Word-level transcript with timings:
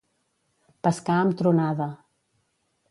Pescar 0.87 1.19
amb 1.25 1.37
tronada. 1.43 1.91